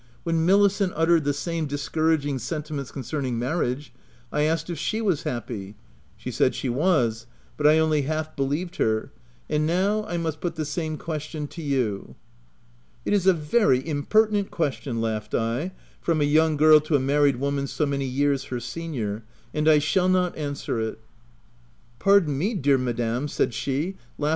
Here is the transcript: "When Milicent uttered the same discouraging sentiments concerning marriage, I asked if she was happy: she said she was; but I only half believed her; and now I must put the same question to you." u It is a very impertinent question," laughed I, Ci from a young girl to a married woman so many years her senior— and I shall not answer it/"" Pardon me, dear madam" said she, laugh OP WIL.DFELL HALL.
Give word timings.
"When 0.23 0.47
Milicent 0.47 0.93
uttered 0.95 1.25
the 1.25 1.31
same 1.31 1.67
discouraging 1.67 2.39
sentiments 2.39 2.89
concerning 2.89 3.37
marriage, 3.37 3.93
I 4.31 4.41
asked 4.45 4.67
if 4.71 4.79
she 4.79 4.99
was 4.99 5.21
happy: 5.29 5.75
she 6.17 6.31
said 6.31 6.55
she 6.55 6.69
was; 6.69 7.27
but 7.55 7.67
I 7.67 7.77
only 7.77 8.01
half 8.01 8.35
believed 8.35 8.77
her; 8.77 9.11
and 9.47 9.67
now 9.67 10.03
I 10.05 10.17
must 10.17 10.41
put 10.41 10.55
the 10.55 10.65
same 10.65 10.97
question 10.97 11.45
to 11.49 11.61
you." 11.61 11.91
u 12.15 12.15
It 13.05 13.13
is 13.13 13.27
a 13.27 13.33
very 13.35 13.87
impertinent 13.87 14.49
question," 14.49 15.01
laughed 15.01 15.35
I, 15.35 15.67
Ci 15.67 15.71
from 16.01 16.19
a 16.19 16.23
young 16.23 16.57
girl 16.57 16.79
to 16.79 16.95
a 16.95 16.99
married 16.99 17.35
woman 17.35 17.67
so 17.67 17.85
many 17.85 18.05
years 18.07 18.45
her 18.45 18.59
senior— 18.59 19.23
and 19.53 19.69
I 19.69 19.77
shall 19.77 20.09
not 20.09 20.35
answer 20.35 20.79
it/"" 20.79 20.97
Pardon 21.99 22.35
me, 22.39 22.55
dear 22.55 22.79
madam" 22.79 23.27
said 23.27 23.53
she, 23.53 23.71
laugh 23.71 23.85
OP 23.85 23.85
WIL.DFELL 24.17 24.25
HALL. 24.25 24.29